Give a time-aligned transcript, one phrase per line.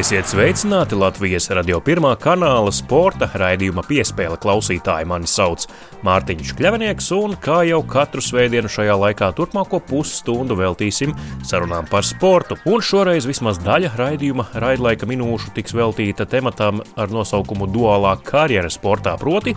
[0.00, 5.04] Esiet sveicināti Latvijas radio pirmā kanāla sporta raidījuma piespēle klausītāji.
[5.04, 5.66] Mani sauc
[6.06, 11.12] Mārtiņš Kļavinieks, un kā jau katru svētdienu šajā laikā turpmāko pusstundu veltīsim
[11.44, 12.56] sarunām par sportu.
[12.64, 19.18] Un šoreiz vismaz daļa raidījuma raidlaika minūšu tiks veltīta tematam ar nosaukumu Duālā karjera sportā,
[19.20, 19.52] proti,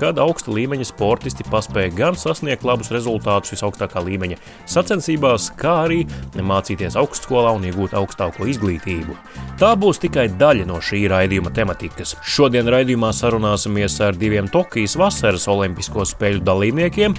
[0.00, 4.42] kad augsta līmeņa sportisti paspēja gan sasniegt labus rezultātus visaugstākā līmeņa
[4.74, 6.02] sacensībās, kā arī
[6.34, 9.14] mācīties augstskolā un iegūt augstāko izglītību.
[9.62, 12.14] Tā būs tikai daļa no šī raidījuma tematikas.
[12.24, 17.16] Šodien raidījumā sarunāsimies ar diviem Tokijas vasaras Olimpisko spēļu dalībniekiem,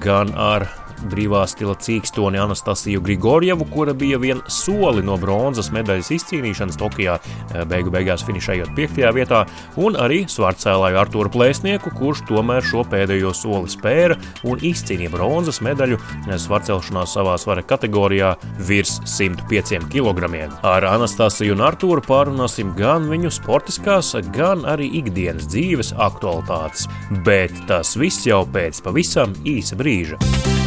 [0.00, 0.68] gan ar
[1.10, 7.64] brīvā stila cīkstoni Anastasiju Grigorjevu, kura bija vien soli no bronzas medaļas izcīnīšanas Tokijā, eh,
[7.68, 9.12] beigu beigās finišējot 5.
[9.16, 9.44] vietā,
[9.76, 15.98] un arī svarcēlāju Arturu Plēsnieku, kurš tomēr šo pēdējo soli spēra un izcīnīja bronzas medaļu
[15.98, 20.50] eh, svarcelšanā savā svara kategorijā virs 105 kg.
[20.62, 26.86] Ar Anastasiju un Arturu pārunāsim gan viņu sportiskās, gan arī ikdienas dzīves aktualitātes,
[27.26, 30.65] bet tas viss jau pēc pavisam īsa brīža.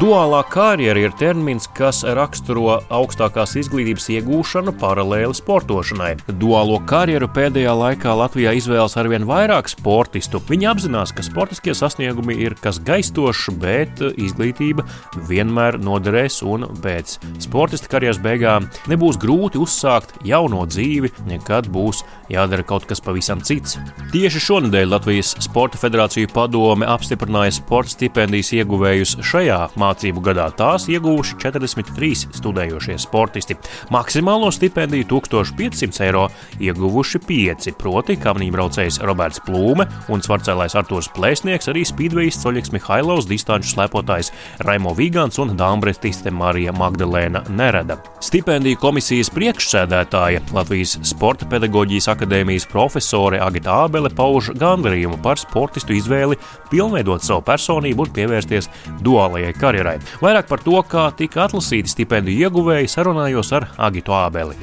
[0.00, 6.14] Duālā karjera ir termins, kas raksturo augstākās izglītības iegūšanu paralēli sportošanai.
[6.40, 10.40] Duālo karjeru pēdējā laikā Latvijā izvēlas arvien vairāk sportistu.
[10.48, 14.86] Viņi apzinās, ka sportiskie sasniegumi ir kas gaistošs, bet izglītība
[15.28, 21.12] vienmēr noderēs un pēc sportista karjeras beigām nebūs grūti uzsākt jauno dzīvi,
[21.44, 22.00] kad būs
[22.32, 23.76] jādara kaut kas pavisam cits.
[24.16, 30.86] Tieši šonadēļ Latvijas Sporta Federācija padome apstiprināja sporta stipendijas ieguvējus šajā mācībā mācību gadā tās
[30.90, 33.56] ieguvuši 43 studējošie sportisti.
[33.90, 36.26] Maksimālo stipendiju 1500 eiro
[36.62, 43.74] ieguvuši 5, proti kamnībraucējs Roberts Plūme un svarcēlājs Artūrs Plēsnieks, arī spīdvejs Coļiks Mihailovs, distanču
[43.74, 44.32] slēpotājs
[44.66, 47.98] Raimo Vigants un dāmbrestiste Marija Magdalēna Nereda.
[48.22, 56.38] Stipendiju komisijas priekšsēdētāja Latvijas Sporta pedagoģijas akadēmijas profesore Agita Ābele pauž gandarījumu par sportistu izvēli
[56.70, 58.70] pilnveidot savu personību un pievērsties
[59.04, 60.00] duālajai karjerai karjerai.
[60.20, 64.56] Vairāk par to, kā tika atlasīti stipendiju ieguvēji, sarunājos ar Agitu Ābeli.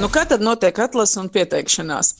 [0.00, 2.14] Nu, kā tad notiek atlase un pieteikšanās?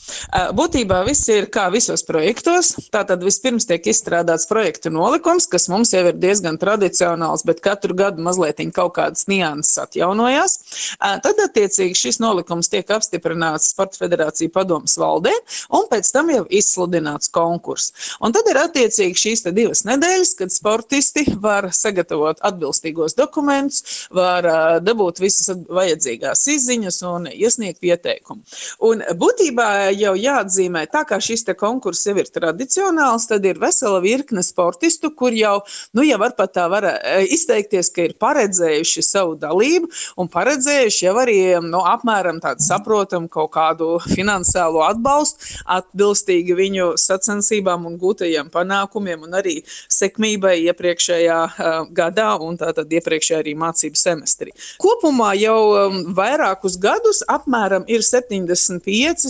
[0.57, 2.75] Būtībā viss ir kā visos projektos.
[2.95, 8.23] Tātad vispirms tiek izstrādāts projektu nolikums, kas mums jau ir diezgan tradicionāls, bet katru gadu
[8.25, 10.55] mazliet kaut kādas nianses atjaunojās.
[11.01, 15.33] Tad, attiecīgi, šis nolikums tiek apstiprināts Sporta federācija padomas valdē,
[15.75, 17.93] un pēc tam jau izsludināts konkurss.
[18.25, 24.47] Un tad ir attiecīgi šīs divas nedēļas, kad sportisti var sagatavot atbilstīgos dokumentus, var
[24.85, 28.45] dabūt visas vajadzīgās izziņas un iesniegt pieteikumu.
[28.87, 29.69] Un būtībā
[30.05, 35.35] jau jāatzīmē, tā kā šis konkurss jau ir tradicionāls, tad ir vesela virkne sportistu, kur
[35.37, 35.61] jau,
[35.95, 41.07] nu, jau var pat tā var e, izteikties, ka ir paredzējuši savu dalību un paredzējuši
[41.07, 48.51] jau arī, nu, apmēram tādu saprotamu kaut kādu finansiālo atbalstu atbilstīgi viņu sacensībām un gūtajiem
[48.55, 49.57] panākumiem un arī
[49.93, 54.55] sekmībai iepriekšējā uh, gadā un tātad iepriekšējā arī mācību semestrī.
[54.83, 59.29] Kopumā jau um, vairākus gadus apmēram ir 75,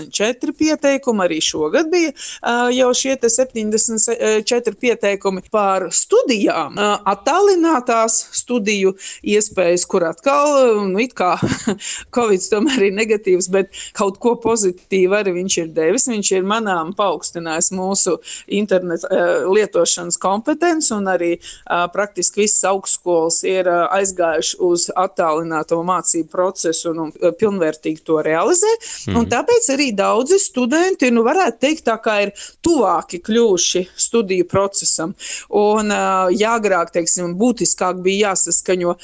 [0.00, 1.24] 74 pieteikumi.
[1.24, 2.12] Arī šogad bija
[2.74, 6.78] jau šie 74 pieteikumi par studijām.
[7.10, 8.94] Attālinātās studiju
[9.26, 11.34] iespējas, kur atkal, nu, it kā
[12.16, 16.08] Covid tomēr ir negatīvs, bet kaut ko pozitīvu arī viņš ir devis.
[16.10, 18.16] Viņš ir manām paaugstinājis mūsu
[18.48, 19.10] internetu
[19.50, 21.32] lietošanas kompetenci un arī
[21.94, 28.70] praktiski visas augstskolas ir aizgājuši uz attālināto mācību procesu un pilnīgi pilnvērtīgi to realizē.
[29.08, 29.20] Mm.
[29.20, 32.32] Un tāpēc arī daudzi studenti, nu, varētu teikt, tā kā ir
[32.64, 35.14] tuvāki kļuvuši studiju procesam.
[35.56, 35.92] Un
[36.34, 38.96] jāgrāk, teiksim, būtiskāk bija jāsaskaņo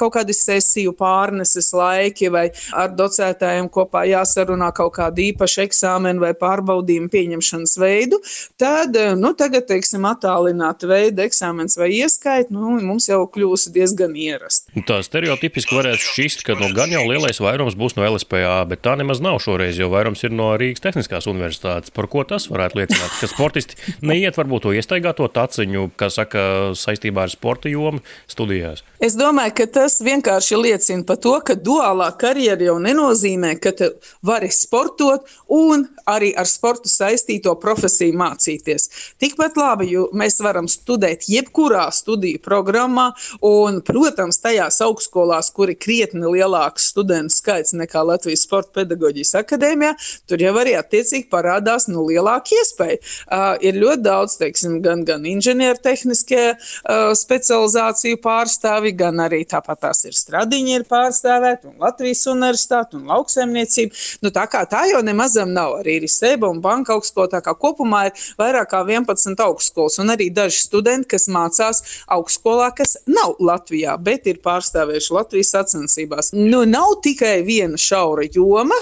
[0.00, 2.46] kaut kādi sesiju pārneses laiki vai
[2.76, 8.20] ar docētājiem kopā jāsarunā kaut kādu īpašu eksāmenu vai pārbaudījumu pieņemšanas veidu.
[8.60, 14.84] Tad, nu, tagad, teiksim, attālināta veida eksāmens vai ieskait, nu, mums jau kļūst diezgan ierasti.
[14.86, 18.96] Tā stereotipiski varētu šķist, ka nu, gan jau lielais vairums būs no LSPA, bet tā
[18.98, 21.92] nemaz nav šoreiz, jo vairums ir no Rīgas Tehniskās universitātes.
[21.94, 23.18] Par ko tas varētu liecināt?
[23.20, 23.76] Ka sportisti
[24.06, 26.46] neiet varbūt to iestaigāto taciņu, kas saka,
[26.78, 28.84] saistībā ar sporta jomu studijās.
[29.02, 33.90] Es domāju, ka tas vienkārši liecina par to, ka duālā karjera jau nenozīmē, ka tu
[34.24, 38.88] vari sportot un arī ar sportu saistīto profesiju mācīties.
[39.20, 43.10] Tikpat labi, jo mēs varam studēt jebkurā studiju programmā,
[43.44, 49.92] un, protams, tajās augstskolās, kur ir krietni lielāks studentu skaits nekā Latvijas Sporta pedagoģijas akadēmijā,
[50.28, 52.98] tur jau arī attiecīgi parādās nu, lielāka iespēja.
[53.26, 60.04] Uh, ir ļoti daudz, teiksim, gan, gan inženiertehniskie uh, specializāciju pārstāvi, gan arī tāpat tās
[60.08, 63.96] ir stradiņi ir pārstāvēti, un Latvijas universitāte, un lauksaimniecība.
[64.24, 67.56] Nu, tā kā tā jau nemazam nav, arī ir Seiba un Banka augstskola, tā kā
[67.58, 71.82] kopumā ir vairāk kā 11 augstskolas, un arī daži studenti, kas mācās
[72.12, 76.32] augstskolā, kas nav Latvijā, bet ir pārstāvējuši Latvijas sacensībās.
[76.36, 78.76] Nu, nav tikai viena šaura joma.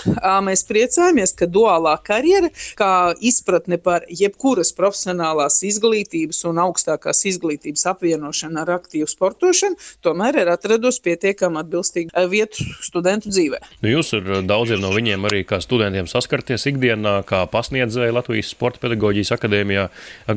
[0.44, 2.91] Mēs priecājamies, ka duālā karjera, kā
[3.21, 11.03] izpratne par jebkuras profesionālās izglītības un augstākās izglītības apvienošanu ar aktīvu sportošanu, tomēr ir atradusi
[11.05, 13.61] pietiekami atbilstīgu vietu studentu dzīvē.
[13.85, 18.83] Nu, jūs ar daudziem no viņiem arī kā studentiem saskarties ikdienā, kā pasniedzēji Latvijas Sporta
[18.85, 19.89] pedagoģijas akadēmijā.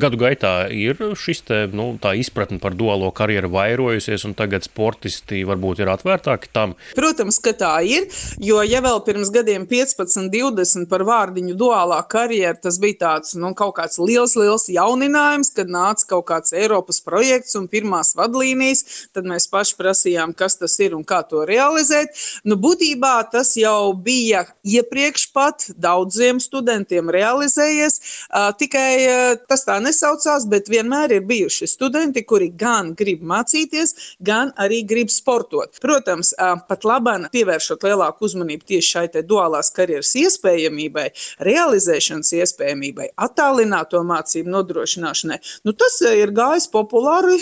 [0.01, 5.83] Gadu gaitā ir šis te, nu, izpratne par duālo karjeru vairojusies, un tagad sportisti varbūt
[5.83, 6.75] ir atvērtāki tam?
[6.97, 8.07] Protams, ka tā ir,
[8.43, 13.53] jo ja vēl pirms gadiem 15, 20 par vārdiņu duālā karjera, tas bija tāds nu,
[13.57, 18.83] kaut kāds liels, liels jauninājums, kad nāca kaut kāds Eiropas projekts un pirmās vadlīnijas,
[19.15, 22.13] tad mēs paši prasījām, kas tas ir un kā to realizēt.
[22.47, 27.99] Nu, būtībā tas jau bija iepriekš pat daudziem studentiem realizējies,
[28.59, 28.89] tikai
[29.47, 35.09] tas tā nesaucās, bet vienmēr ir bijuši studenti, kuri gan grib mācīties, gan arī grib
[35.13, 35.79] sportot.
[35.81, 40.11] Protams, pat labāk pievēršot lielāku uzmanību tieši šai duālās karjeras
[40.57, 41.07] iespējamībai,
[41.45, 45.39] realizēšanas iespējamībai, attālināto mācību nodrošināšanai.
[45.67, 47.39] Nu, tas ir gājis populāri,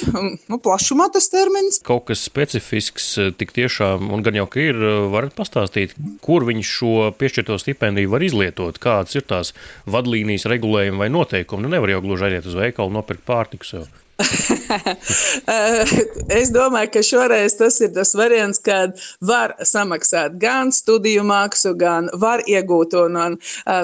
[0.49, 1.81] nu, plašumā tas termins.
[1.85, 4.81] Kaut kas specifisks tik tiešām, un gan jau ka ir,
[5.13, 5.95] varat pastāstīt,
[6.25, 9.53] kur viņi šo piešķirto stipendiju var izlietot, kādas ir tās
[9.89, 11.65] vadlīnijas, regulējumi vai noteikumi.
[11.65, 13.89] Nu, nevar jau gluži aiziet uz veikalu nopirkt pārtiku sev.
[16.39, 22.09] es domāju, ka šoreiz tas ir tas variants, kad var samaksāt gan studiju maksu, gan
[22.21, 23.37] var iegūt un, un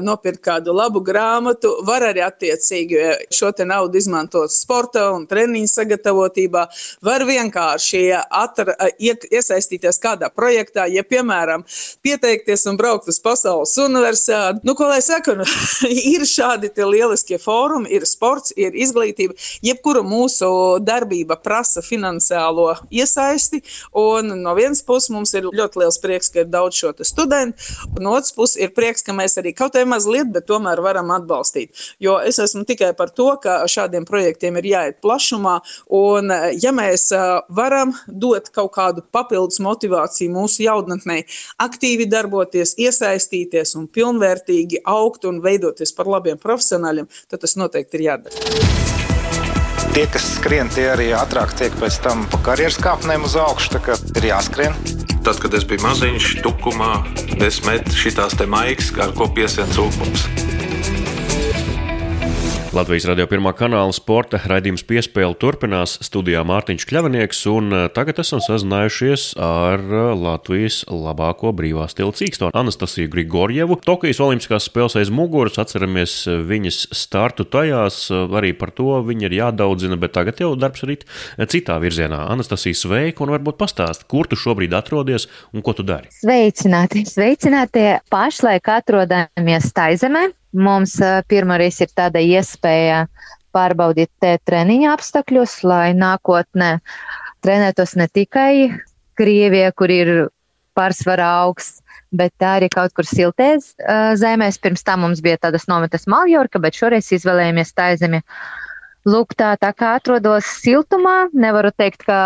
[0.05, 6.65] nopirkt kādu labu grāmatu, var arī attiecīgi šo te naudu izmantot sporta un treniņu sagatavotībā,
[7.05, 11.65] var vienkārši atra, iesaistīties kādā projektā, ja, piemēram,
[12.05, 14.63] pieteikties un braukt uz pasaules universitāti.
[14.67, 15.47] Nu, ko lai saka, nu,
[16.13, 19.35] ir šādi lieliskie fórumi, ir sports, ir izglītība,
[19.65, 23.61] jebkura mūsu mūsu darbība prasa finansiālo iesaisti.
[24.41, 27.57] No vienas puses mums ir ļoti liels prieks, ka ir daudz šo studentu,
[27.95, 31.11] un no otras puses ir prieks, ka mēs arī kaut kā mazliet, bet tomēr varam
[31.15, 31.73] atbalstīt.
[32.03, 35.57] Jo es esmu tikai par to, ka šādiem projektiem ir jāiet plašumā,
[35.97, 37.09] un ja mēs
[37.49, 41.21] varam dot kaut kādu papildus motivāciju mūsu jaunatnē,
[41.63, 48.07] aktīvi darboties, iesaistīties un pilnvērtīgi augt un veidoties par labiem profesionāļiem, tad tas noteikti ir
[48.11, 49.10] jādara
[49.95, 53.73] tie, kas skrien, tie arī ātrāk tiek pēc tam pa karjeras kāpnēm uz augšu.
[53.75, 54.77] Tā kā ir jāskrien.
[55.21, 56.93] Tad, kad es biju maziņš, tukumā,
[57.45, 58.17] es metu šīs
[58.49, 60.70] maigas, ar ko piesien cūkums.
[62.71, 68.39] Latvijas radio pirmā kanāla sporta raidījums piespēle turpinās studijā Mārtiņš Kļavinieks, un eh, tagad esam
[68.39, 73.75] sazinājušies ar eh, Latvijas labāko brīvā stila cīkstonu Anastasiju Grigorjevu.
[73.83, 79.39] Tokijas Olimpiskās spēles aiz muguras atceramies eh, viņas startu tajās, arī par to viņa ir
[79.41, 81.03] jādaudzina, bet tagad jau darbs rīt
[81.51, 82.23] citā virzienā.
[82.31, 86.07] Anastasija, sveika un varbūt pastāst, kur tu šobrīd atrodies un ko tu dari?
[86.23, 87.03] Sveicināti!
[87.03, 87.89] Sveicināti!
[88.15, 90.97] Pašlaik atrodamies Taizemē, Mums
[91.31, 93.05] pirmoreiz ir tāda iespēja
[93.55, 96.77] pārbaudīt te treniņa apstākļus, lai nākotnē
[97.43, 98.53] trenētos ne tikai
[99.19, 100.11] Krievija, kur ir
[100.77, 101.81] pārsvarā augsts,
[102.15, 103.73] bet arī kaut kur siltēs
[104.19, 104.59] zemēs.
[104.61, 108.21] Pirms tam mums bija tādas nometnes Maljorka, bet šoreiz izvēlējāmies tā zemi.
[109.01, 112.17] Lūk, tā, tā kā atrodos siltumā, nevaru teikt, ka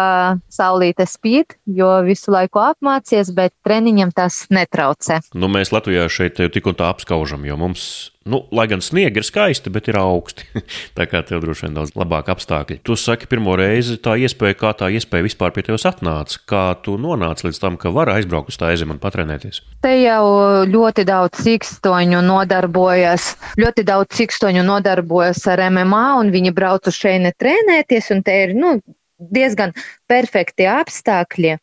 [0.52, 5.22] saulīte spīd, jo visu laiku apmācies, bet treniņam tas netraucē.
[5.40, 7.86] Nu, mēs Latvijā šeit tik un tā apskaužam, jo mums
[8.26, 10.48] Nu, lai gan sniegi ir skaisti, bet ir augsti.
[10.98, 12.80] tā kā tev droši vien daudz labāk apstākļi.
[12.82, 16.40] Tu saki, pirmo reizi tā iespēja, kā tā iespēja vispār pie tevis atnāca.
[16.50, 19.62] Kā tu nonāci līdz tam, ka var aizbraukt uz tā zemi un patrenēties?
[19.86, 20.26] Te jau
[20.66, 27.30] ļoti daudz cikstoņu nodarbojas, ļoti daudz cikstoņu nodarbojas ar MMA, un viņi brauc uz šeit
[27.38, 28.80] trenēties, un te ir nu,
[29.22, 29.78] diezgan
[30.10, 31.60] perfekti apstākļi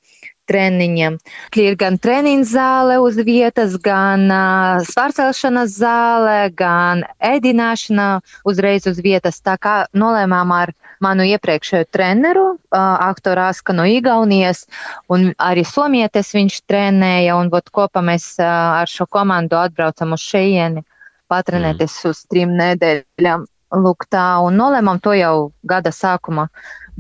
[0.53, 1.19] treniņiem.
[1.63, 8.09] Ir gan treniņa zāle uz vietas, gan uh, svārcelšanas zāle, gan ēdināšana
[8.49, 9.41] uzreiz uz vietas.
[9.41, 12.79] Tā kā nolēmām ar manu iepriekšējo treneru, uh,
[13.09, 14.67] aktoru Aska no Igaunijas,
[15.13, 20.27] un arī somietes viņš trenēja, un ot, kopā mēs uh, ar šo komandu atbraucam uz
[20.27, 20.85] šeieni
[21.33, 22.13] patrenēties mm.
[22.13, 23.49] uz trim nedēļām.
[23.73, 26.51] Lūk, tā, un nolēmām to jau gada sākumā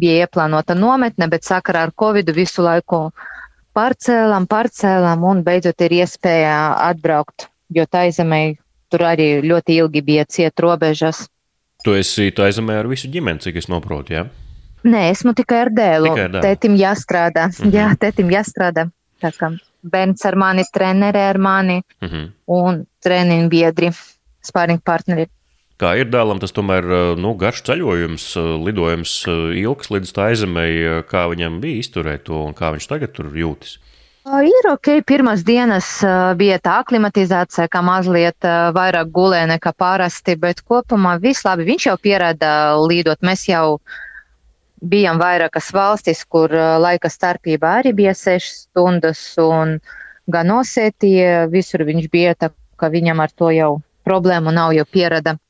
[0.00, 3.10] bija ieplānota nometne, bet sakarā ar Covid visu laiku
[3.76, 6.56] pārcēlām, pārcēlām un beidzot ir iespēja
[6.90, 8.42] atbraukt, jo tā izemē
[8.92, 11.26] tur arī ļoti ilgi bija ciet robežas.
[11.84, 14.24] Tu esi tā izemē ar visu ģimeni, cik es noprotu, jā?
[14.24, 14.42] Ja?
[14.82, 16.10] Nē, esmu tikai ar dēlu.
[16.10, 16.44] Tikai ar dēlu.
[16.46, 17.46] Tētim jāstrādā.
[17.48, 17.74] Mm -hmm.
[17.76, 18.88] Jā, tētim jāstrādā.
[19.22, 19.52] Tā kā
[19.82, 22.30] bērns ar mani, treneri ar mani mm -hmm.
[22.46, 23.90] un treniņu biedri,
[24.42, 25.26] spārņu partneri.
[25.82, 26.86] Kā ir dēlam, tas tomēr
[27.18, 28.24] nu, garš ceļojums,
[28.62, 29.14] lidojums
[29.58, 33.80] ilgs līdz tā aizemēji, kā viņam bija izturēt to un kā viņš tagad tur jūtas.
[34.22, 35.88] Ir ok, pirmās dienas
[36.38, 38.46] bija tā aklimatizācija, kā mazliet
[38.78, 41.66] vairāk gulēja nekā parasti, bet kopumā viss labi.
[41.72, 43.18] Viņš jau pierada līdot.
[43.26, 43.80] Mēs jau
[44.78, 49.80] bijām vairākas valstis, kur laika starpība arī bija sešas stundas, un
[50.30, 53.72] gan Osetija, visur viņš bija, tā ka viņam ar to jau
[54.06, 55.40] problēmu nav, jo pierada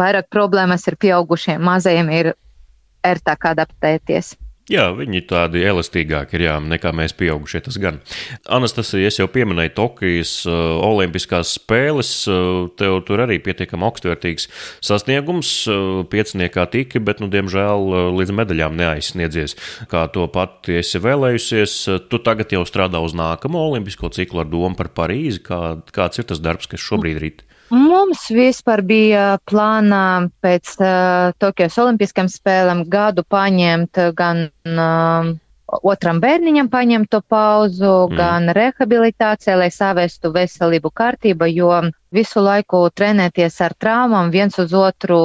[0.00, 2.32] vairāk problēmas ar pieaugušiem, mazajiem ir
[3.06, 4.34] ērtāk adaptēties.
[4.70, 7.58] Jā, viņi tādi elastīgāki ir jā, nekā mēs pieaugušie.
[7.64, 7.96] Tas gan.
[8.54, 12.12] Anastasija, es jau pieminēju Tokijas uh, Olimpiskās spēles.
[12.30, 14.46] Uh, tev tur arī pietiekami augstvērtīgs
[14.86, 15.50] sasniegums.
[15.66, 19.56] Uh, pieciniekā tika, bet, nu, diemžēl, līdz medaļām neaizsniedzies.
[19.90, 21.76] Kā to pati esi vēlējusies,
[22.12, 25.42] tu tagad jau strādā uz nākamo olimpisko ciklu ar domu par Parīzi.
[25.50, 27.42] Kā, kāds ir tas darbs, kas šobrīd rīt?
[27.70, 35.28] Mums vispār bija plānā pēc uh, Tokijas Olimpiskajām spēlēm gadu paņemt gan uh,
[35.86, 38.16] otram bērniņam paņemt to pauzu, mm.
[38.18, 41.70] gan rehabilitācija, lai savestu veselību kārtību, jo
[42.14, 45.20] visu laiku trenēties ar traumām viens uz otru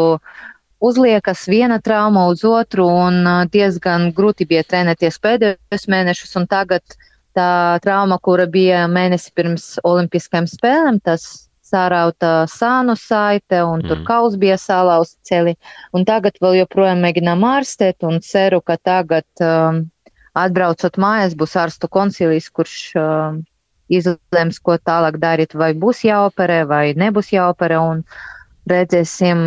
[0.86, 6.84] uzliekas viena trauma uz otru un diezgan grūti bija trenēties pēdējos mēnešus un tagad
[7.36, 14.06] tā trauma, kura bija mēnesi pirms Olimpiskajām spēlēm, tas sārauta sānu saite, un tur mm.
[14.08, 15.56] kauls bija salauzts ceļi.
[15.98, 19.84] Un tagad vēl joprojām mēģinām ārstēt, un ceru, ka tagad, um,
[20.38, 23.42] atbraucot mājās, būs ārstu koncilijas, kurš um,
[23.90, 28.06] izlems, ko tālāk darīt, vai būs jāoperē, vai nebūs jāoperē, un
[28.70, 29.42] redzēsim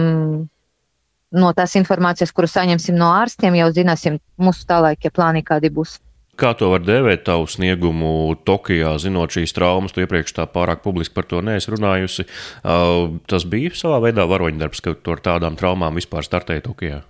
[1.39, 5.99] no tās informācijas, kuru saņemsim no ārstiem, jau zināsim mūsu tālākie plāni, kādi būs.
[6.39, 9.95] Kā to var dēvēt tavu sniegumu Tokijā, zinot šīs traumas?
[9.95, 12.29] Tu iepriekš tā pārāk publiski par to neesi runājusi.
[12.63, 17.01] Uh, tas bija savā veidā varoņdarbs, ka tu ar tādām traumām vispār startēji Tokijā.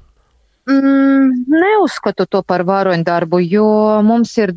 [0.68, 3.68] Mm, neuzskatu to par varoņdarbu, jo
[4.04, 4.54] mums ir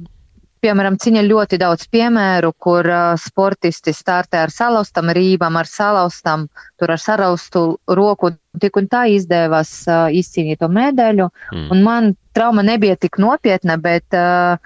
[0.62, 6.46] Piemēram, ciņa ļoti daudz piemēru, kur uh, sportisti startē ar salauztam rībām, ar salauztam,
[6.78, 8.30] tur ar saraustu roku,
[8.62, 11.32] tik un tā izdevās uh, izcīnīt to medaļu.
[11.50, 11.66] Mm.
[11.74, 14.62] Un man trauma nebija tik nopietna, bet uh,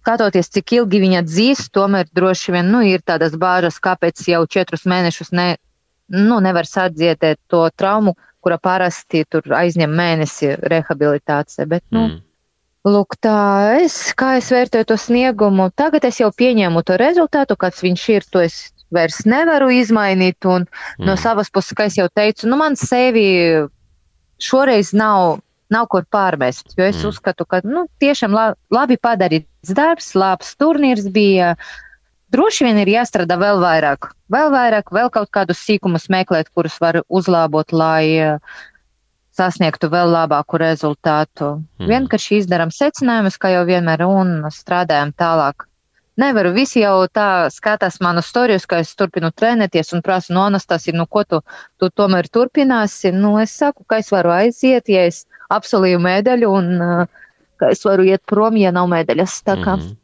[0.00, 4.86] skatoties, cik ilgi viņa dzīs, tomēr droši vien nu, ir tādas bāžas, kāpēc jau četrus
[4.88, 5.54] mēnešus ne,
[6.08, 11.68] nu, nevar sadzietēt to traumu, kura parasti tur aizņem mēnesi rehabilitācija.
[11.68, 12.18] Bet, nu, mm.
[12.88, 17.82] Lūk, tā es, kā es vērtēju to sniegumu, tagad es jau pieņēmu to rezultātu, kāds
[17.84, 21.04] viņš ir, to es vairs nevaru izmainīt, un mm.
[21.04, 23.26] no savas puses, kā es jau teicu, nu man sevi
[24.40, 27.12] šoreiz nav, nav kur pārmest, jo es mm.
[27.12, 31.52] uzskatu, ka, nu, tiešām la, labi padarīts darbs, labs turnīrs bija,
[32.32, 37.02] droši vien ir jāstrādā vēl vairāk, vēl vairāk, vēl kaut kādus sīkumus meklēt, kurus var
[37.12, 38.60] uzlabot, lai uh,
[39.36, 41.56] sasniegtu vēl labāku rezultātu.
[41.80, 41.88] Mm.
[41.90, 45.66] Vienkārši izdarām secinājumus, kā jau vienmēr, un strādājam tālāk.
[46.20, 50.98] Nevaru, visi jau tā skatās manu storijas, ka es turpinu trenēties un prasu no Anastasijas,
[50.98, 51.40] nu ko tu,
[51.80, 53.14] tu tomēr turpināsi.
[53.16, 56.68] Nu, es saku, ka es varu aiziet, ja es apsolīju medaļu un
[57.60, 59.40] ka es varu iet prom, ja nav medaļas.
[59.46, 59.96] Tā kā mm -hmm.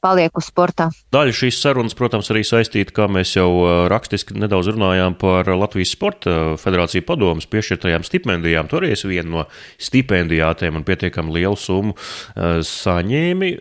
[0.00, 0.88] Pagaidām palieku sportā.
[1.12, 6.56] Daļa šīs sarunas, protams, arī saistīta, kā mēs jau rakstiski nedaudz runājām par Latvijas Sporta
[6.60, 8.68] federāciju padomus piešķirtajām stipendijām.
[8.70, 9.44] Tur arī es vienu no
[9.80, 11.96] stipendijātiem un pietiekami lielu summu
[12.36, 13.52] saņēmi,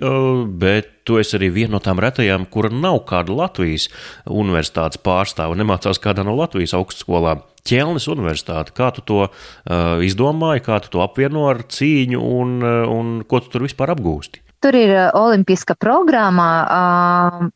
[0.59, 3.89] bet tu esi arī viena no tām retajām, kura nav kāda Latvijas
[4.29, 7.45] universitātes pārstāva nemācās kādā no Latvijas augstskolām.
[7.69, 13.17] Ķelnes universitāte, kā tu to uh, izdomāji, kā tu to apvieno ar cīņu un, un
[13.29, 14.48] ko tu tur vispār apgūsti?
[14.59, 16.49] Tur ir olimpiska programma,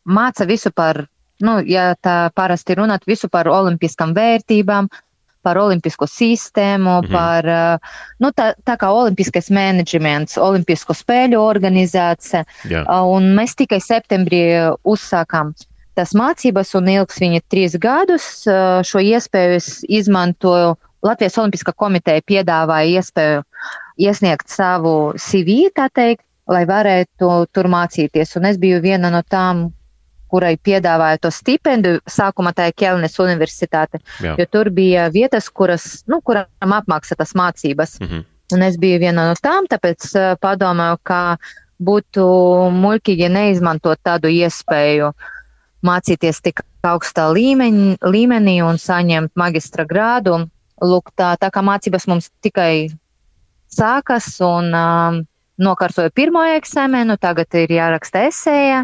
[0.08, 1.04] māca visu par,
[1.44, 4.88] nu, ja tā parasti runāt, visu par olimpiskām vērtībām,
[5.44, 7.12] par olimpisko sistēmu, mhm.
[7.12, 7.50] par,
[8.24, 12.46] nu, tā, tā kā olimpiskais menedžments, olimpisko spēļu organizācija.
[12.72, 12.86] Jā.
[13.04, 14.46] Un mēs tikai septembrī
[14.88, 15.52] uzsākām
[15.98, 18.26] tas mācības un ilgs viņa trīs gadus.
[18.88, 20.76] Šo iespēju es izmantoju.
[21.04, 23.42] Latvijas Olimpiskā komiteja piedāvāja iespēju
[24.08, 28.36] iesniegt savu CV, tā teikt, lai varētu tur mācīties.
[28.40, 29.70] Un es biju viena no tām,
[30.34, 32.02] kurai piedāvāja to stipendiju.
[32.10, 34.36] Sākumā tā ir Kelnes universitāte, Jā.
[34.40, 38.00] jo tur bija vietas, kuras, nu, kuram apmaksā tas mācības.
[38.02, 38.24] Mm -hmm.
[38.54, 40.10] Un es biju viena no tām, tāpēc
[40.42, 41.38] padomāju, ka
[41.82, 42.26] būtu
[42.74, 45.14] muļķīgi neizmantot tādu iespēju
[45.84, 50.50] mācīties tik augstā līmeņ, līmenī un saņemt magistra grādu.
[50.82, 52.90] Lūk, tā, tā kā mācības mums tikai
[53.72, 55.28] sākas un um,
[55.62, 58.84] nokārtoju pirmo eksāmenu, tagad ir jāraksta esēja.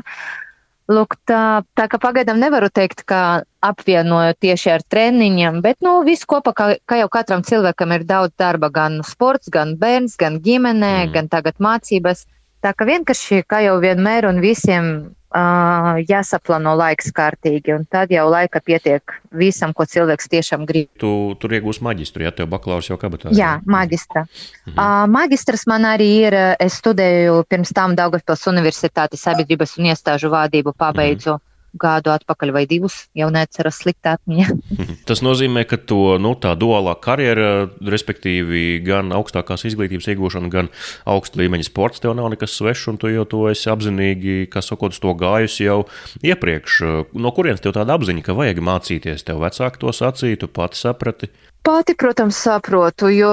[0.90, 6.26] Lūk, tā, tā kā pagaidām nevaru teikt, ka apvienoju tieši ar treniņiem, bet, nu, viss
[6.26, 10.96] kopā, kā, kā jau katram cilvēkam ir daudz darba, gan sports, gan bērns, gan ģimenē,
[11.06, 11.14] mm.
[11.14, 12.26] gan tagad mācības.
[12.63, 14.92] Tā kā vienkārši, kā jau vienmēr un visiem
[15.30, 20.88] Uh, jāsaplāno laiks kārtīgi, un tad jau laika pietiek visam, ko cilvēks tiešām grib.
[20.98, 23.30] Tu tur iegūsi maģistru, ja tev bakalaurs jau kabatā?
[23.38, 24.24] Jā, maģistra.
[24.25, 24.74] Mhm.
[24.74, 30.74] Uh, maģistrs man arī ir, es studēju pirms tam Daugavpils Universitātes sabiedrības un iestāžu vādību
[30.74, 31.38] pabeidzu.
[31.38, 31.49] Mhm
[31.80, 34.56] gadu atpakaļ vai divus, jau neatceros slikta atmiņa.
[35.10, 40.72] Tas nozīmē, ka to nu, tā duālā karjera, respektīvi gan augstākās izglītības iegūšana, gan
[41.10, 44.96] augsta līmeņa sports tev nav nekas svešs, un tu jau to esi apzinīgi, kas sakot,
[45.00, 45.84] to gājusi jau
[46.26, 46.82] iepriekš.
[47.14, 49.26] No kurienes tev tāda apziņa, ka vajag mācīties?
[49.28, 51.32] Tev vecāki to sacīja, tu pati saprati.
[51.62, 53.32] Pati, protams, saprotu, jo,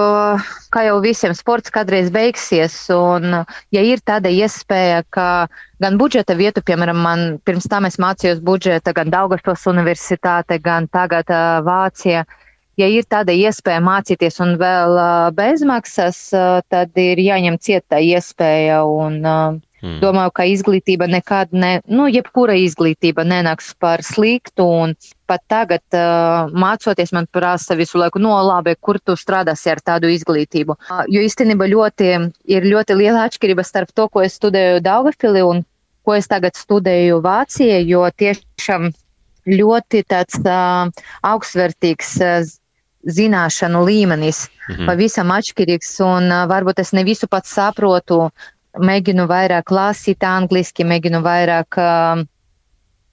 [0.75, 3.37] kā jau visiem, sports kādreiz beigsies, un,
[3.73, 5.26] ja ir tāda iespēja, ka
[5.83, 11.30] gan budžeta vietu, piemēram, man pirms tam es mācījos budžeta, gan Daugavpils universitāte, gan tagad
[11.30, 12.25] uh, Vācija,
[12.76, 18.83] ja ir tāda iespēja mācīties un vēl uh, bezmaksas, uh, tad ir jāņem cieta iespēja,
[18.90, 19.99] un uh, Hmm.
[20.00, 24.64] Domāju, ka izglītība nekad, ne, nu, jebkura izglītība nenāks par sliktu,
[25.28, 30.09] pat tagad, uh, mācoties, man prasa visu laiku, no labi, kur tu strādāsi ar tādu
[30.14, 30.78] izglītību.
[30.88, 32.12] Uh, jo īstenībā ļoti,
[32.56, 35.64] ir ļoti liela atšķirība starp to, ko es studēju Daugavpili un
[36.06, 38.95] ko es tagad studēju Vācijā, jo tiešām
[39.52, 40.89] ļoti tāds uh,
[41.34, 42.15] augstsvērtīgs.
[42.25, 42.54] Uh,
[43.06, 44.86] zināšanu līmenis mm -hmm.
[44.86, 48.30] pavisam atšķirīgs, un uh, varbūt es ne visu pats saprotu,
[48.78, 52.25] mēģinu vairāk lasīt angliski, mēģinu vairāk uh,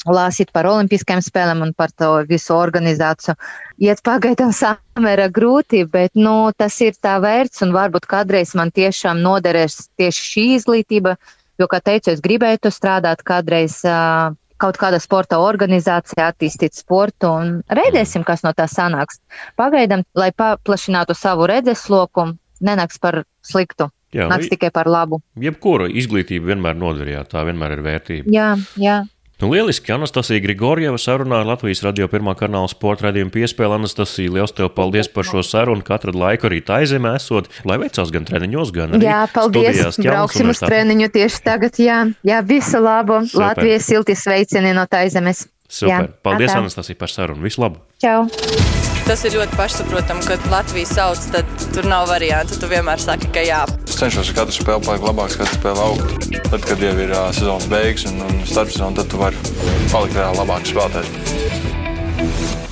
[0.10, 3.36] lasīt par olimpiskajām spēlēm un par to visu organizāciju.
[3.84, 9.22] Iet pagaidām samērā grūti, bet nu, tas ir tā vērts un varbūt kādreiz man tiešām
[9.24, 11.18] noderēs tieši šī izglītība,
[11.60, 13.82] jo, kā teicu, es gribētu strādāt kādreiz.
[13.88, 19.20] Uh, kaut kāda sporta organizācija, attīstīt sportu un redzēsim, kas no tā sanāks.
[19.60, 22.30] Pagaidām, lai paplašinātu savu redzesloku,
[22.64, 23.90] nenāks par sliktu.
[24.14, 25.22] Jā, nāks tikai par labu.
[25.40, 28.34] Jebkura izglītība vienmēr noderīja, tā vienmēr ir vērtība.
[28.34, 29.02] Jā, jā.
[29.42, 33.76] Nu, lieliski, Anastasija Grigorjeva sarunā ar Latvijas radio pirmā kanāla sporta radījumu piespēli.
[33.76, 35.84] Anastasija, liels tev paldies par šo sarunu.
[35.84, 40.00] Katru laiku arī tā zemē esot, lai veicās gan treniņos, gan arī Jā, paldies.
[40.00, 41.82] Brauksim uz treniņu tieši tagad.
[41.82, 43.20] Jā, jā visu labu.
[43.28, 43.50] Super.
[43.50, 45.50] Latvijas silti sveicieni no tā zemes.
[45.68, 45.92] Super.
[45.92, 46.54] Jā, paldies.
[46.54, 47.44] Anastasija, par sarunu.
[47.44, 47.84] Visu labu!
[48.04, 48.26] Čau!
[49.08, 52.58] Tas ir ļoti pašsaprotami, kad Latvijas sauc, tad tur nav variantu.
[52.60, 53.62] Tu vienmēr saki, ka jā.
[53.88, 56.28] Es cenšos ar katru spēli palikt labāks, katru spēli augt.
[56.50, 59.40] Tad, kad jau ir uh, sezonas beigas un, un starpsezona, tad tu vari
[59.94, 61.83] palikt vēl labāks spēlētājs.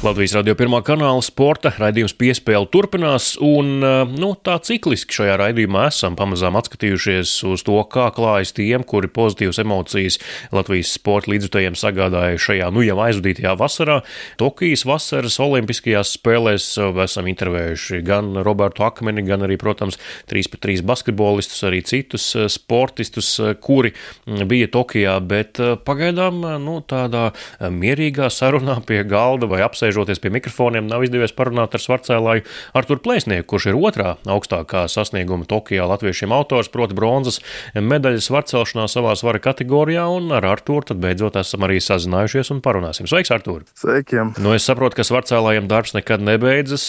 [0.02, 5.84] Latvijas radio pirmā kanāla sporta raidījums piespēle turpinās, un eh, nu, tā cikliski šajā raidījumā
[5.92, 10.18] esam pamazām atskatījušies uz to, kā klājas tiem, kuri pozitīvas emocijas
[10.58, 14.00] Latvijas sporta līdzjutējiem sagādāja šajā nu jau aizvadītajā vasarā.
[14.42, 16.72] Tokijas vasaras olimpiskajās spēlēs
[17.06, 20.02] esam intervējuši gan Robertu Akmeni, gan arī, protams,
[20.34, 27.30] 3x3 basketbolistus, arī citus eh, sportistus, eh, kuri mm, bija Tokijā, bet pagaidām nu, tādā
[27.62, 32.46] mierīgā sarunā pie galda vai apsēžamā sēžoties pie mikrofoniem, nav izdevies parunāt ar Svarcēlāju
[32.78, 37.42] Arturu Plēsnieku, kurš ir otrā augstākā sasnieguma Tokijā latviešiem autors, proti bronzas
[37.76, 43.10] medaļas svarcelšanā savā svara kategorijā, un ar Arturu tad beidzot esam arī sazinājušies un parunāsim.
[43.10, 43.66] Sveiks, Artur!
[43.80, 44.34] Sveikiem!
[44.42, 46.86] Nu, es saprotu, ka Svarcēlājiem darbs nekad nebeidzas,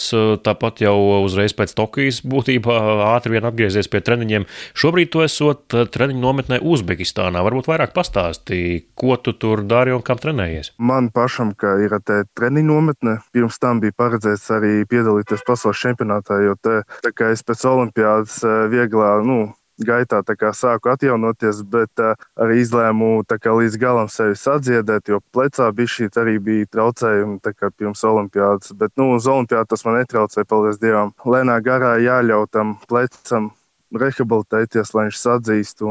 [0.46, 2.78] tāpat jau uzreiz pēc Tokijas būtībā
[3.10, 4.46] ātri vien atgriezies pie treniņiem.
[4.78, 7.42] Šobrīd tu esot treniņu nometnē Uzbekistānā.
[7.42, 10.74] Varbūt vairāk pastāstīji, ko tu tur dari un kam trenējies?
[10.78, 13.20] Man pašam, ka ir te treniņu nometne nometne.
[13.32, 16.82] Pirms tam bija paredzēts arī piedalīties pasaules čempionātā, jo te,
[17.30, 23.78] es pēc olimpiādas eh, vieglā, nu, gaitā sāku atjaunoties, bet uh, arī izlēmu kā, līdz
[23.80, 27.40] galam sevi sadziedēt, jo plecā bija šī arī bija traucējumi
[27.78, 28.72] pirms olimpiādas.
[28.78, 31.14] Bet nu, uz olimpiādu tas man netraucēja, paldies Dievam.
[31.24, 33.50] Lēnā garā jāļauj tam plecam
[33.90, 35.82] rehabilitēties, lai viņš sadzīst.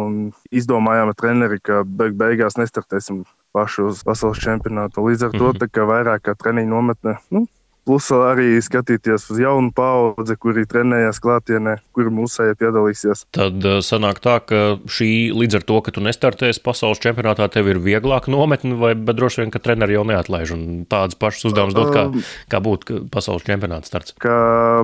[0.54, 5.04] Izdomājām ar treneri, ka beig beigās nestartēsim pašu uz pasaules čempionātu.
[5.08, 5.60] Līdz ar to mm -hmm.
[5.92, 7.18] vairāk kā treniņu nometne.
[7.30, 7.46] Nu,
[7.92, 13.26] plus arī skatīties uz jaunu paudzi, kuri trenējās klātienē, kuri mūsēji piedalīsies.
[13.36, 17.68] Tad uh, sanāk tā, ka šī līdz ar to, ka tu nestartēsi pasaules čempionātā, tev
[17.68, 21.92] ir vieglāk nometni, vai droši vien, ka treneri jau neatlaiž un tādas pašas uzdevumus dot,
[21.92, 24.16] kā, um, kā būtu pasaules čempionāta starts?
[24.24, 24.38] Kā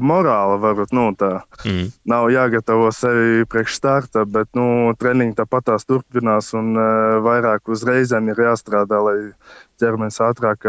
[0.04, 1.32] morāla varbūt, nu tā.
[1.63, 1.93] Mm.
[2.12, 8.43] Nav jāgatavo sevi priekš starta, bet, nu, treniņi tāpatās turpinās un uh, vairāk uzreizēm ir
[8.50, 9.17] jāstrādā, lai
[9.82, 10.66] ķermenis ātrāk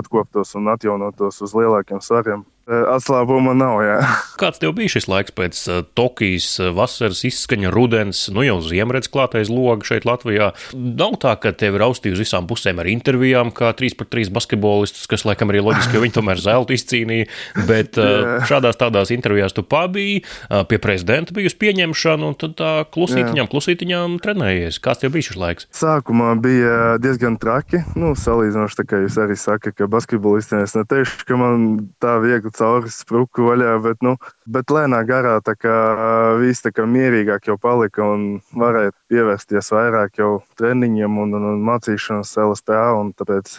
[0.00, 2.44] atkoptos un atjaunotos uz lielākiem svariem.
[2.66, 3.78] Atslābuma nav.
[3.86, 3.96] Jā.
[4.40, 5.58] Kāds tev bija šis laiks pēc
[5.94, 10.48] Tokijas vasaras izskaņa, rudens, nu jau ziemredz klātais logs šeit Latvijā?
[10.74, 15.22] Nav tā, ka tev ir austīja uz visām pusēm ar intervijām, kā 3x3 basketbolistus, kas
[15.28, 17.28] laikam arī loģiski, jo viņi tomēr zeltu izcīnīja,
[17.68, 18.00] bet
[18.50, 20.24] šādās tādās intervijās tu pabiji,
[20.66, 24.80] pie prezidenta bija uz pieņemšanu, un tad tā klusītiņām, klusītiņām trenējies.
[24.82, 25.70] Kāds tev bija šis laiks?
[25.70, 31.30] Sākumā bija diezgan traki, nu, salīdzinoši tā kā jūs arī sakat, ka basketbolistiem es neteikšu,
[31.30, 31.70] ka man
[32.02, 34.16] tā viegli cauri spruku vaļā, bet, nu,
[34.50, 35.76] bet lēnā garā tā kā
[36.40, 41.64] viss tā kā mierīgāk jau palika un varēja pievērsties vairāk jau treniņiem un, un, un
[41.68, 42.84] mācīšanas LSPA.
[43.00, 43.58] Un tāpēc,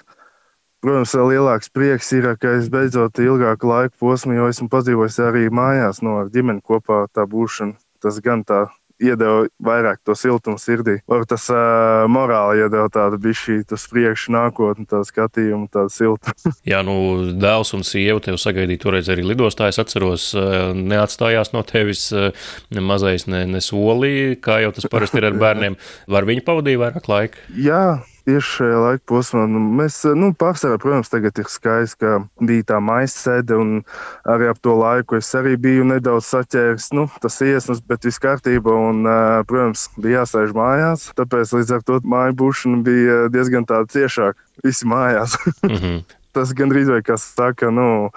[0.84, 5.48] protams, vēl lielāks prieks ir, ka es beidzot ilgāku laiku posmu jau esmu padzīvojis arī
[5.54, 7.78] mājās, no nu, ar ģimeni kopā tā būšana.
[8.04, 8.68] Tas gan tā
[9.04, 10.98] iedeva vairāk to siltumu sirdī.
[11.10, 16.54] Varbūt tas uh, morāli iedeva tādu bišķītu uz priekšu nākotni, tādu skatījumu, tādu siltumu.
[16.72, 16.98] Jā, nu,
[17.38, 19.70] dēls un sieva tev sagaidīja toreiz arī lidostā.
[19.72, 20.30] Es atceros,
[20.78, 25.80] neatstājās no tevis ne mazais, ne, ne solī, kā jau tas parasti ir ar bērniem.
[26.12, 27.50] Var viņi pavadīja vairāk laika?
[27.58, 27.82] Jā
[28.28, 29.46] tieši šajā laika posmā.
[29.50, 33.80] Nu, mēs, nu, pārsvarā, protams, tagad ir skaisti, ka bija tā maisa sēde, un
[34.28, 38.76] arī ap to laiku es arī biju nedaudz saķēris, nu, tas iesnas, bet viss kārtībā,
[38.92, 39.08] un,
[39.50, 44.40] protams, bija jāsēž mājās, tāpēc līdz ar to māju būšana bija diezgan tāda ciešāka.
[44.66, 45.38] Visi mājās.
[45.64, 46.06] mm -hmm
[46.38, 48.10] tas gandrīz vai kas saka, nu,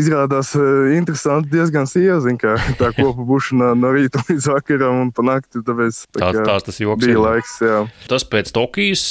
[0.00, 0.54] izrādās
[0.96, 5.62] interesanti diezgan sieva, kā tā kopa būšana no rīta līdz vakaram un pa nakti.
[5.66, 7.82] Tāpēc, tā, tās, tās tas joks bija laiks, jā.
[8.10, 9.04] Tas pēc Tokijas,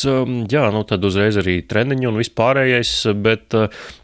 [0.49, 3.55] jā, nu tad uzreiz arī treniņi un vispārējais, bet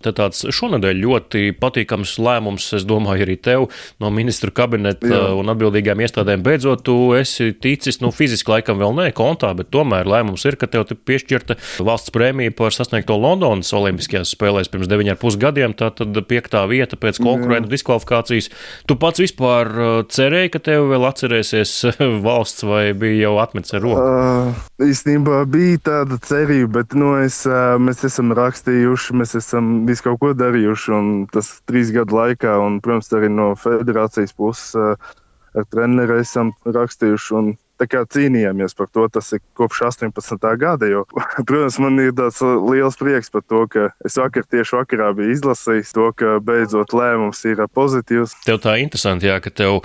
[0.05, 3.67] tāds šonadēļ ļoti patīkams lēmums, es domāju, arī tev
[4.03, 5.21] no ministru kabineta jā.
[5.39, 10.07] un atbildīgām iestādēm beidzot tu esi ticis, nu, fiziski laikam vēl ne kontā, bet tomēr
[10.09, 15.37] lēmums ir, ka tev piešķirta valsts prēmija par sasniegto Londonas olimpiskajā Olimpiskajās spēlēs pirms 9,5
[15.39, 15.73] gadiem.
[15.77, 18.49] Tā tad piektā vieta pēc konkurentu diskvalifikācijas.
[18.89, 21.73] Tu pats vispār uh, cerēji, ka tev vēl atcerēsies
[22.27, 24.03] valsts vai bija jau atmetis ar roku?
[24.03, 30.09] Uh, īstenībā bija tāda cerība, bet nu, es, uh, mēs esam rakstījuši, mēs esam visu
[30.09, 35.15] kaut ko darījuši, un tas trīs gadu laikā, un, protams, arī no federācijas puses uh,
[35.55, 37.37] ar treneri esam rakstījuši.
[37.39, 39.07] Un, cīnījāmies par to.
[39.09, 40.57] Tas ir kopš 18.
[40.57, 40.85] gada.
[40.87, 41.05] Jo,
[41.47, 45.93] protams, man ir tāds liels prieks par to, ka es vakar tieši vakarā biju izlasījis
[45.95, 48.35] to, ka beidzot lēmums ir pozitīvs.
[48.45, 49.81] Tev tā interesanti, jā, ka tev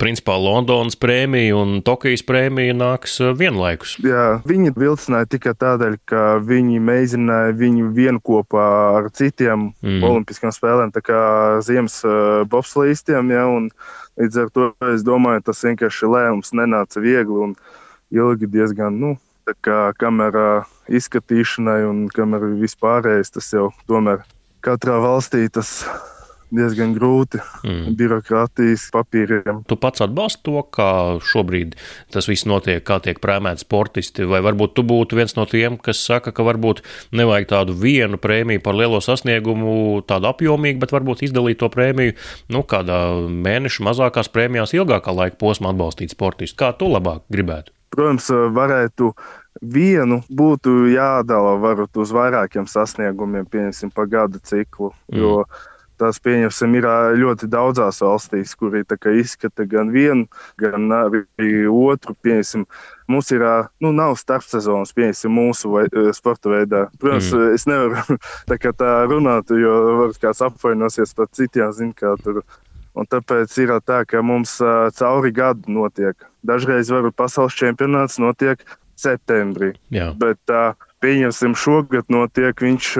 [0.00, 3.98] principā Londonas prēmija un Tokijas prēmija nāks vienlaikus.
[4.04, 8.66] Jā, viņi vilcināja tikai tādēļ, ka viņi mēģināja viņu vienopā
[8.98, 10.02] ar citiem mm.
[10.04, 11.20] olimpiskām spēlēm, tā kā
[11.64, 12.00] ziemas
[12.50, 13.32] bobslīstiem.
[13.34, 13.70] Ja, un,
[14.18, 17.54] Līdz ar to es domāju, tas vienkārši lēmums nenāca viegli un
[18.10, 19.14] ilgi diezgan, nu,
[19.62, 24.24] kā kamerā izskatīšanai un kamerā vispārējais, tas jau tomēr
[24.66, 25.70] katrā valstī tas
[26.54, 27.40] diezgan grūti.
[27.66, 27.94] Mm.
[27.98, 29.62] Birokrātijas papīriem.
[29.68, 30.90] Tu pats atbalsti to, kā
[31.24, 31.76] šobrīd
[32.14, 36.02] tas viss notiek, kā tiek prēmēti sportisti, vai varbūt tu būtu viens no tiem, kas
[36.04, 36.82] saka, ka varbūt
[37.16, 42.16] nevajag tādu vienu prēmiju par lielo sasniegumu, tādu apjomīgu, bet varbūt izdalīt to prēmiju
[42.54, 46.58] nu, kādā mēneša mazākās prēmijās, ilgākā laika posmā atbalstīt sportistu.
[46.60, 47.74] Kā tu labāk gribētu?
[47.94, 49.12] Protams, varētu
[49.62, 54.92] vienu būtu jādala varbūt uz vairākiem sasniegumiem, pieņemsim, pa gada ciklu.
[55.10, 55.18] Mm.
[55.18, 55.32] Jo
[55.98, 56.86] Tas, pieņemsim, ir
[57.18, 58.86] ļoti daudzās valstīs, kur ir
[59.18, 60.28] izskata gan vienu,
[60.60, 62.14] gan arī otru.
[62.22, 62.64] Pieņemsim,
[63.10, 63.44] mums ir,
[63.82, 65.84] nu, nav starpsezonas, pieņemsim, mūsu vai,
[66.14, 66.86] sporta veidā.
[67.02, 67.58] Protams, mm.
[67.58, 68.18] es nevaru
[68.50, 72.44] tā, tā runāt, jo varbūt kāds apvainosies par citiem, zin, kā tur.
[72.98, 74.56] Un tāpēc ir tā, ka mums
[74.98, 76.18] cauri gadu notiek.
[76.46, 78.62] Dažreiz varbūt pasaules čempionāts notiek
[78.98, 79.74] septembrī.
[79.94, 80.10] Jā.
[80.18, 82.90] Bet uh, pieņemsim, šogad notiek viņš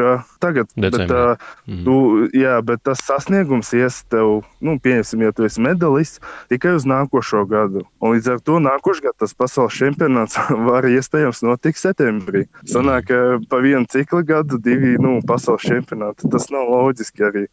[0.42, 0.70] tagad.
[0.76, 1.08] Decembrī.
[1.08, 1.82] Bet, mm.
[1.86, 1.96] tu,
[2.36, 7.44] jā, bet tas sasniegums ies tev, nu, pieņemsim, ja tu esi medalists, tikai uz nākošo
[7.50, 7.84] gadu.
[8.02, 12.46] Un līdz ar to nākošais gads tas pasaules čempionāts var iespējams notikt septembrī.
[12.70, 16.30] Sanāk, ka pa vienu ciklu gadu divi, nu, pasaules čempionāti.
[16.32, 17.46] Tas nav loģiski arī.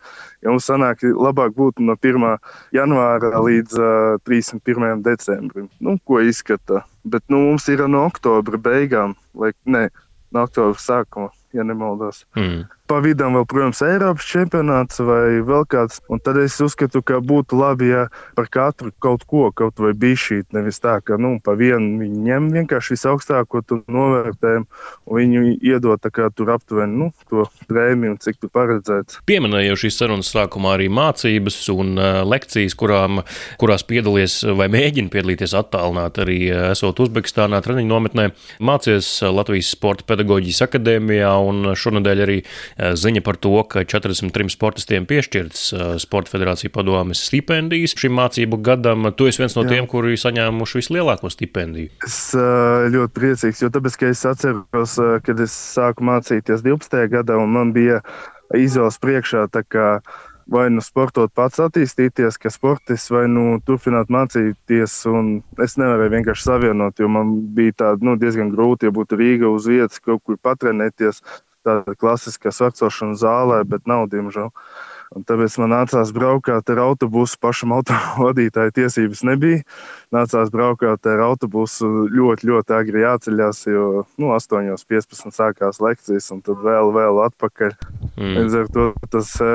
[0.45, 2.25] Ja mums sanāk, labāk būtu no 1.
[2.75, 5.01] janvāra līdz uh, 31.
[5.05, 5.69] decembrim.
[5.79, 6.83] Nu, ko izskata?
[7.05, 9.87] Bet nu, mums ir no oktobra beigām, vai ne?
[10.31, 12.25] No oktobra sākuma, ja nemaldos.
[12.35, 12.65] Mm.
[12.89, 15.99] Pa vidam vēl, protams, Eiropas čempionāts vai vēl kāds.
[16.11, 18.05] Un tad es uzskatu, ka būtu labi, ja
[18.37, 22.49] par katru kaut ko, kaut vai bišķīt, nevis tā, ka, nu, pa vienu viņi ņem
[22.53, 24.65] vienkārši visaugstāko novērtējumu
[25.05, 29.21] un viņu iedod tā kā tur aptuveni, nu, to prēmiju, cik tu paredzēts.
[29.29, 33.23] Pieminēju šīs sarunas sākumā arī mācības un uh, lekcijas, kurām,
[33.61, 36.39] kurās piedalies vai mēģina piedalīties attālināt arī
[36.71, 38.29] esot Uzbekistānā treniņu nometnē.
[38.65, 42.39] Mācies Latvijas Sporta pedagoģijas akadēmijā un šonadēļ arī
[42.74, 48.59] Eh, ziņa par to, ka 43 sportistiem piešķirts eh, Sporta federācija padomes stipendijas šim mācību
[48.65, 49.07] gadam.
[49.15, 49.75] Tu esi viens no Jā.
[49.75, 51.93] tiem, kuri saņēmuši vislielāko stipendiju.
[52.03, 57.07] Es eh, ļoti priecīgs, jo tāpēc, ka es atceros, kad es sāku mācīties 12.
[57.15, 58.03] gadā un man bija
[58.55, 59.47] izvēles priekšā
[60.51, 64.99] vai nu sportot pats attīstīties, kā sportists, vai nu turpināt mācīties.
[65.63, 69.65] Es nevarēju vienkārši savienot, jo man bija tāda, nu, diezgan grūti, ja būtu Rīga uz
[69.71, 71.23] vietas, kaut kur patrenēties
[71.65, 74.51] tāda klasiskā sakošana zālē, bet nav, diemžēl.
[75.15, 77.37] Un tāpēc man nācās braukt ar autobusu.
[77.41, 79.61] Pašam autovadītāja tiesības nebija.
[80.15, 86.61] Nācās braukt ar autobusu ļoti, ļoti agri jāceļās, jo nu, 8.15 sākās lekcijas, un tad
[86.65, 87.75] vēl, vēl atpakaļ.
[88.15, 88.37] Mm.
[88.39, 89.51] Līdz ar to tas e,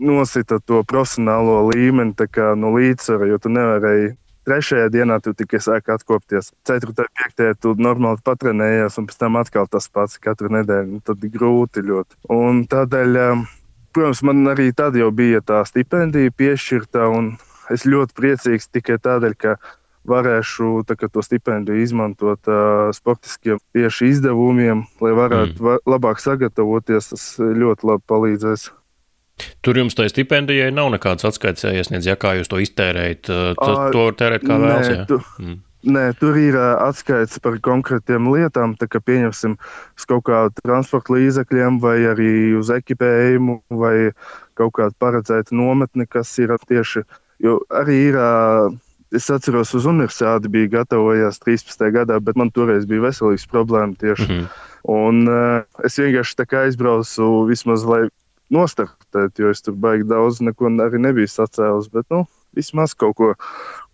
[0.00, 2.14] nosita to profesionālo līmeni
[2.60, 4.14] no līdzsvara, jo tu nevarēji
[4.44, 6.50] Trešajā dienā tu tikai sāki atkopties.
[6.68, 10.98] Ceturtajā, piektajā tu normāli patrenējies, un pēc tam atkal tas pats katru nedēļu.
[10.98, 12.18] Nu, tad grūti ļoti.
[12.34, 13.46] Un tādēļ, um,
[13.96, 17.32] protams, man arī tad jau bija tā stipendija piešķirta, un
[17.72, 19.56] es ļoti priecīgs tikai tādēļ, ka
[20.04, 25.64] varēšu kā, to stipendiju izmantot uh, sportiskiem tieši izdevumiem, lai varētu mm.
[25.64, 27.14] va labāk sagatavoties.
[27.14, 28.68] Tas ļoti labi palīdzēs.
[29.64, 33.30] Tur jums tai stipendijai nav nekāds atskaites jāiesniedz, ja kā jūs to iztērējat.
[33.58, 34.90] Tad to tērēt kā vēlas.
[34.90, 35.56] Nē, tu, mm.
[35.96, 41.82] nē, tur ir atskaits par konkrētiem lietām, tā kā pieņemsim uz kaut kādu transporta līdzekļiem
[41.82, 43.96] vai arī uz ekipējumu vai
[44.60, 47.06] kaut kādu paredzētu nometni, kas ir tieši,
[47.42, 48.20] jo arī ir.
[49.14, 51.84] Es atceros, uz universitāti bija gatavojies 13.
[51.94, 54.26] gadā, bet man toreiz bija veselīgs problēma tieši.
[54.26, 54.48] Mm -hmm.
[54.90, 58.08] Un uh, es vienkārši tā kā aizbraucu vismaz, lai
[58.54, 61.90] nostartēt, jo es tur baigi daudz neko arī nebiju sacēlis.
[61.92, 62.24] Bet, nu,
[62.56, 63.34] vismaz kaut ko.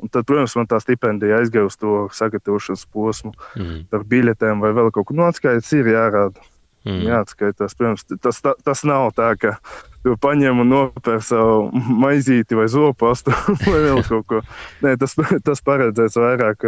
[0.00, 3.84] Un tad, protams, man tā stipendija aizgāja uz to sagatavošanas posmu mm.
[3.92, 5.18] par biļetēm vai vēl kaut ko.
[5.18, 6.48] Nu, atskaits ir jārāda.
[6.88, 7.02] Mm.
[7.10, 9.50] Jāatskaitās, protams, tas, tā, tas nav tā, ka
[10.00, 13.34] tu paņem un nopērci savu maizīti vai zopastu
[13.68, 14.40] vai vēl kaut ko.
[14.84, 15.12] Nē, tas,
[15.44, 16.64] tas paredzēts vairāk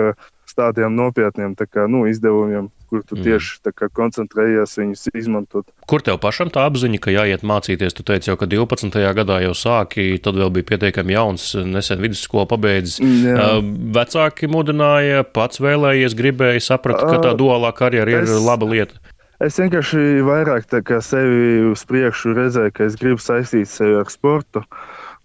[0.52, 3.24] tādiem nopietniem kā, nu, izdevumiem, kur tu mm.
[3.24, 5.70] tieši kā, koncentrējies viņus izmantot.
[5.88, 7.96] Kur tev pašam tā apziņa, ka jāiet mācīties?
[7.96, 8.98] Tu teici jau, ka 12.
[9.16, 13.00] gadā jau sāki, tad vēl bija pietiekami jauns, nesen vidusskolu pabeidzis.
[13.00, 13.48] Jā.
[13.96, 18.28] Vecāki mudināja, pats vēlējies, gribēja, saprata, ka tā duālā karjera es...
[18.28, 19.00] ir laba lieta.
[19.42, 20.68] Es vienkārši vairāk
[21.02, 24.62] sevi uz priekšu redzēju, ka es gribu saistīt sevi ar sportu.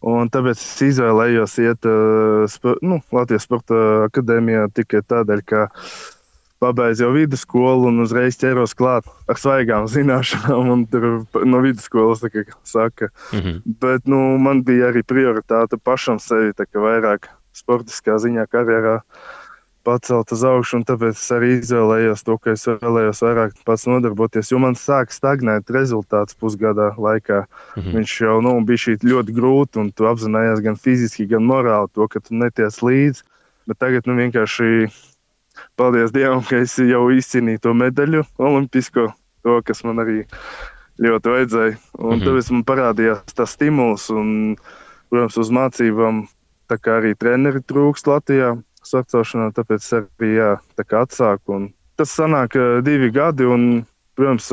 [0.08, 5.63] Un tāpēc es izvēlējos iet uh, nu, Latvijas Sporta akadēmijā tikai tādēļ, ka
[6.60, 10.86] pabeidzu jau vidusskolu un uzreiz ķeros klāt ar svaigām zināšanām.
[10.91, 11.08] Tur
[11.46, 13.10] no vidusskolas kā, saka.
[13.32, 13.62] Mm -hmm.
[13.82, 19.02] Bet nu, man bija arī prioritāte pašam sevi vairāk sportiskā ziņā karjerā.
[19.88, 24.52] Pacelt uz augšu, un tāpēc es arī izvēlējos to, ka es vēlējos vairāk pats nodarboties.
[24.52, 27.46] Jo man sāk stagnēt rezultāts pusgada laikā.
[27.76, 27.93] Mm -hmm.
[27.96, 32.20] Viņš jau nu, bija ļoti grūti, un tu apzinājies gan fiziski, gan morāli to, ka
[32.20, 33.24] tu neties līdzi.
[33.67, 34.89] Bet tagad nu, vienkārši
[35.80, 39.10] paldies Dievam, ka es jau izcīnīju to medaļu olimpisko,
[39.46, 40.24] to, kas man arī
[41.04, 41.76] ļoti vajadzēja.
[41.98, 42.26] Un mm -hmm.
[42.26, 44.56] tāpēc man parādījās tas stimuls, un,
[45.10, 46.26] protams, uz mācībām.
[46.67, 51.56] Tā kā arī treneri trūkst Latvijā, sacelšanā, tāpēc arī jā, tā kā atsāku.
[51.56, 54.52] Un tas sanāk divi gadi, un, protams,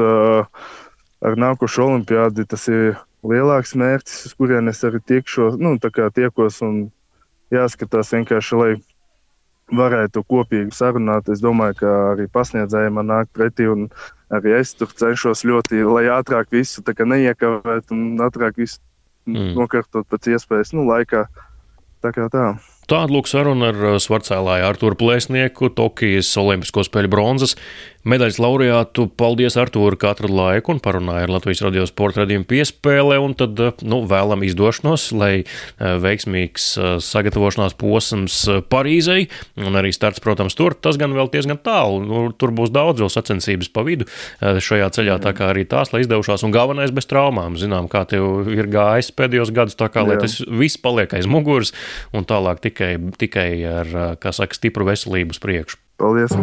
[1.25, 6.91] ar nākošo olimpiādi tas ir lielāks mērķis, uz kurien es arī tiekšos, nu, tiekos un
[7.55, 8.73] jāskatās vienkārši, lai
[9.73, 11.29] varētu kopīgi sarunāt.
[11.33, 13.89] Es domāju, ka arī pasniedzēji man nāk pretī, un
[14.35, 18.81] arī es tur cenšos ļoti, lai ātrāk visu neiekavētu un ātrāk visu
[19.31, 19.55] mm.
[19.59, 21.27] nokārtot pēc iespējas nu, laikā.
[22.05, 22.49] Tā kā tā.
[22.85, 27.57] Tāda lūk saruna ar uh, svarcēlāju Arturu Plēsnieku, Tokijas Olimpisko spēļu bronzas
[28.09, 29.07] medaļas laureātu.
[29.17, 33.59] Paldies, Artūri, ka atradu laiku un parunāja ar Latvijas radio sporta radījumu piespēlē, un tad,
[33.59, 36.67] uh, nu, vēlam izdošanos, lai uh, veiksmīgs
[37.05, 38.37] sagatavošanās posms
[38.69, 39.29] Parīzei,
[39.61, 43.13] un arī starts, protams, tur, tas gan vēl diezgan tālu, nu, tur būs daudz vēl
[43.13, 44.07] sacensības pa vidu
[44.41, 48.51] šajā ceļā, tā kā arī tās, lai izdevušās, un galvenais bez traumām, zinām, kā tev
[48.53, 51.73] ir gājis pēdējos gadus, tā kā, lai tas viss paliek aiz muguras,
[52.15, 55.79] un tālāk tik tikai, tikai ar, kā saka, stipru veselību uz priekšu.
[56.03, 56.35] Paldies!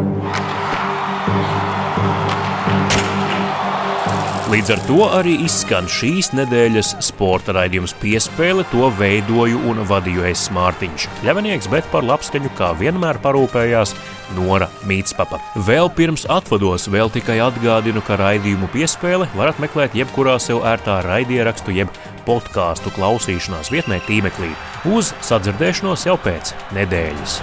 [4.51, 8.65] Līdz ar to arī izskan šīs nedēļas sporta raidījums piespēle.
[8.73, 13.93] To veidoju un vadīju es Mārtiņš Ļavinieks, bet par labskaņu kā vienmēr parūpējās
[14.35, 15.39] Nora Mītspapa.
[15.69, 21.77] Vēl pirms atvados, vēl tikai atgādinu, ka raidījumu piespēle varat meklēt jebkurā sev ērtā raidierakstu
[21.79, 21.95] jeb
[22.27, 24.51] podkāstu klausīšanās vietnē tīmeklī.
[24.91, 27.39] Uz sadzirdēšanos jau pēc nedēļas.